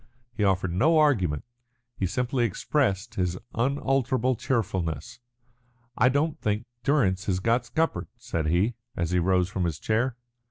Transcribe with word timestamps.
He 0.33 0.43
offered 0.43 0.73
no 0.73 0.97
argument 0.97 1.43
he 1.95 2.07
simply 2.07 2.43
expressed 2.43 3.13
again 3.13 3.23
his 3.23 3.37
unalterable 3.53 4.35
cheerfulness. 4.35 5.19
"I 5.95 6.09
don't 6.09 6.39
think 6.41 6.65
Durrance 6.83 7.25
has 7.27 7.39
got 7.39 7.67
scuppered," 7.67 8.07
said 8.17 8.47
he, 8.47 8.73
as 8.97 9.11
he 9.11 9.19
rose 9.19 9.47
from 9.47 9.63
his 9.65 9.77
chair. 9.77 10.17